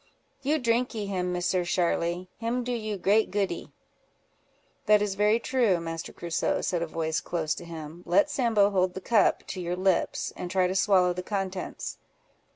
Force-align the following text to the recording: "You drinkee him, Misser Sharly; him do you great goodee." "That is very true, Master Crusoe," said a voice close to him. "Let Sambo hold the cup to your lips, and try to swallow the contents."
"You 0.41 0.57
drinkee 0.57 1.05
him, 1.05 1.31
Misser 1.31 1.63
Sharly; 1.63 2.27
him 2.39 2.63
do 2.63 2.71
you 2.71 2.97
great 2.97 3.29
goodee." 3.29 3.71
"That 4.87 4.99
is 4.99 5.13
very 5.13 5.39
true, 5.39 5.79
Master 5.79 6.11
Crusoe," 6.11 6.61
said 6.61 6.81
a 6.81 6.87
voice 6.87 7.21
close 7.21 7.53
to 7.53 7.65
him. 7.65 8.01
"Let 8.07 8.27
Sambo 8.27 8.71
hold 8.71 8.95
the 8.95 8.99
cup 8.99 9.45
to 9.45 9.61
your 9.61 9.75
lips, 9.75 10.33
and 10.35 10.49
try 10.49 10.65
to 10.65 10.73
swallow 10.73 11.13
the 11.13 11.21
contents." 11.21 11.99